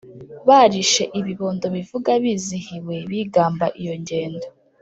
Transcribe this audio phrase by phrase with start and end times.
[0.47, 4.47] Barishe ibibondo Bivuga bizihiwe Bigamba iyo ngendo!